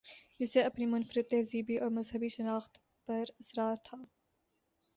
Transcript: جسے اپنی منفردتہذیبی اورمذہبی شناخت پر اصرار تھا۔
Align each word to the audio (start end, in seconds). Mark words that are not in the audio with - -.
جسے 0.39 0.61
اپنی 0.63 0.85
منفردتہذیبی 0.85 1.77
اورمذہبی 1.77 2.27
شناخت 2.29 2.77
پر 3.07 3.23
اصرار 3.39 3.75
تھا۔ 3.83 3.97